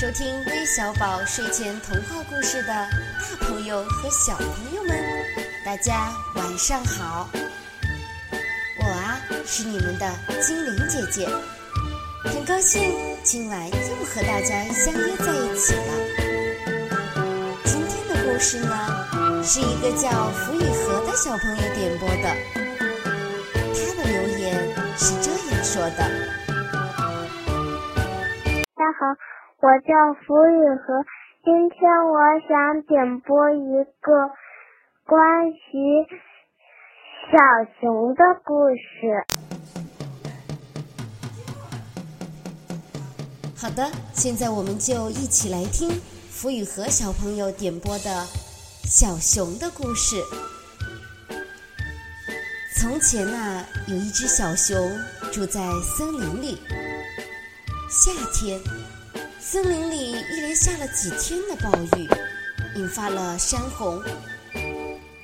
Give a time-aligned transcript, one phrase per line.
[0.00, 4.98] 收听微小宝睡前童话故事的大朋友和小朋友们，
[5.62, 7.28] 大家晚上好！
[8.78, 10.10] 我啊是你们的
[10.40, 11.28] 精灵姐姐，
[12.24, 12.80] 很高兴
[13.22, 15.92] 今晚又和大家相约在一起了。
[17.66, 22.34] 今天的故事呢，是一个叫福雨禾的小朋友点播的，
[23.74, 26.08] 他的留言是这样说的。
[28.48, 29.04] 大家好，
[29.62, 31.04] 我叫福雨禾，
[31.44, 34.30] 今天我想点播一个
[35.04, 36.06] 关于
[37.30, 37.36] 小
[37.78, 39.26] 熊的故事。
[43.54, 45.90] 好的，现在我们就一起来听
[46.30, 48.24] 福雨禾小朋友点播的
[48.84, 50.16] 小熊的故事。
[52.78, 54.74] 从前呐，有一只小熊
[55.30, 56.56] 住在森林里，
[57.90, 58.58] 夏天。
[59.42, 62.06] 森林里一连下了几天的暴雨，
[62.76, 63.98] 引发了山洪，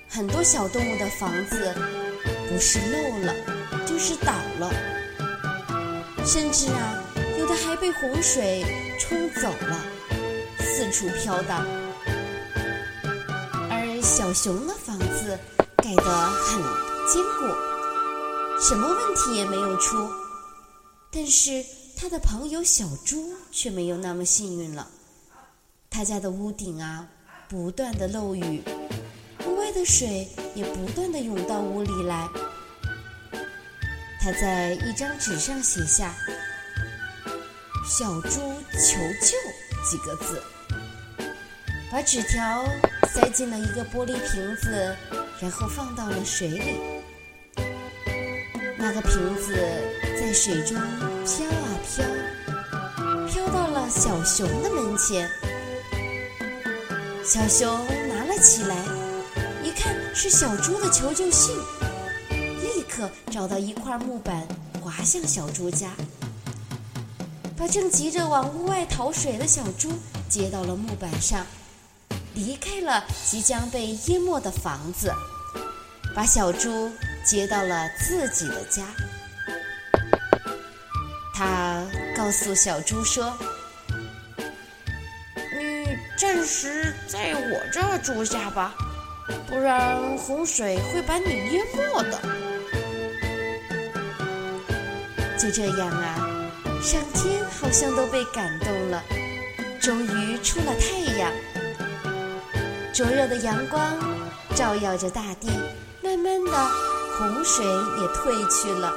[0.09, 1.75] 很多小动物的房子
[2.49, 3.35] 不是漏了
[3.85, 4.73] 就是倒了，
[6.25, 7.05] 甚至啊，
[7.39, 8.65] 有的还被洪水
[8.99, 9.85] 冲走了，
[10.61, 11.63] 四处飘荡。
[13.69, 15.39] 而小熊的房子
[15.77, 16.63] 盖得很
[17.07, 17.47] 坚固，
[18.67, 20.11] 什么问题也没有出，
[21.11, 21.65] 但是。
[21.99, 24.87] 他的朋友小猪却没有那么幸运了，
[25.89, 27.09] 他家的屋顶啊，
[27.49, 28.63] 不断的漏雨，
[29.47, 32.29] 屋外的水也不断的涌到屋里来。
[34.21, 36.15] 他在一张纸上写下
[37.89, 39.35] “小猪求救”
[39.89, 40.43] 几个字，
[41.91, 42.63] 把纸条
[43.09, 44.95] 塞进了一个玻璃瓶子，
[45.41, 46.96] 然后放到了水里。
[48.87, 49.53] 那个瓶子
[50.17, 50.77] 在水中
[51.25, 51.67] 飘啊。
[51.85, 52.05] 飘，
[53.27, 55.29] 飘到了小熊的门前。
[57.25, 57.69] 小熊
[58.09, 58.77] 拿了起来，
[59.65, 61.53] 一看是小猪的求救信，
[62.31, 64.47] 立刻找到一块木板，
[64.81, 65.91] 滑向小猪家，
[67.57, 69.91] 把正急着往屋外逃水的小猪
[70.29, 71.45] 接到了木板上，
[72.35, 75.11] 离开了即将被淹没的房子，
[76.15, 76.89] 把小猪
[77.27, 78.85] 接到了自己的家。
[81.35, 81.83] 他
[82.17, 83.37] 告诉小猪说
[85.59, 88.75] ：“你暂时在我这儿住下吧，
[89.47, 92.19] 不然洪水会把你淹没的。”
[95.37, 96.27] 就这样啊，
[96.81, 99.05] 上天好像都被感动了，
[99.81, 101.31] 终于出了太阳，
[102.95, 103.83] 灼热的阳光
[104.55, 105.51] 照耀着大地，
[106.03, 108.93] 慢慢的洪水也退去了。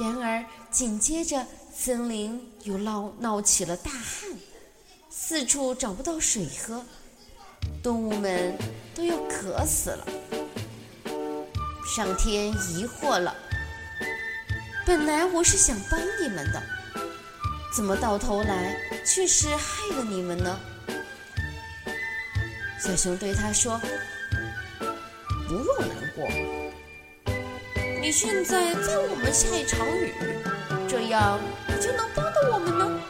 [0.00, 4.30] 然而，紧接着，森林又闹闹起了大旱，
[5.10, 6.84] 四处找不到水喝，
[7.82, 8.56] 动物们
[8.94, 10.06] 都要渴死了。
[11.94, 13.36] 上天疑惑了：
[14.86, 16.62] 本来我是想帮你们的，
[17.74, 20.58] 怎么到头来却是害了你们呢？
[22.80, 23.80] 小熊对他说
[25.52, 26.26] ：“不用难过。”
[28.00, 30.12] 你现在在我们下一场雨，
[30.88, 33.00] 这样你就能帮到我们呢。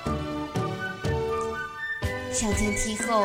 [2.32, 3.24] 上天梯后，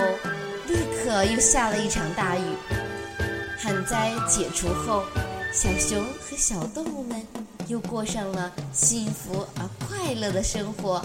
[0.67, 2.43] 立刻又下了一场大雨。
[3.57, 5.03] 旱灾解除后，
[5.51, 7.25] 小熊和小动物们
[7.67, 11.03] 又过上了幸福而快乐的生活。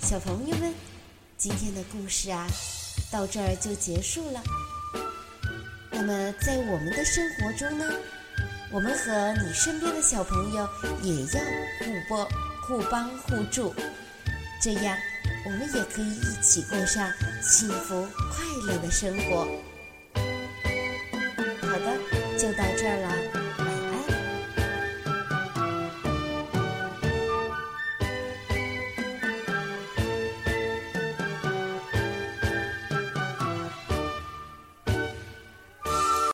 [0.00, 0.74] 小朋友们，
[1.38, 2.46] 今天的故事啊，
[3.10, 4.42] 到这儿就结束了。
[6.04, 7.84] 那么，在我们的生活中呢，
[8.72, 10.68] 我们和你身边的小朋友
[11.00, 11.40] 也要
[11.78, 12.28] 互帮、
[12.66, 13.72] 互帮互助，
[14.60, 14.96] 这样
[15.44, 17.08] 我们也可以一起过上
[17.40, 19.46] 幸福快乐的生活。
[21.60, 21.96] 好的，
[22.36, 23.41] 就到这儿了。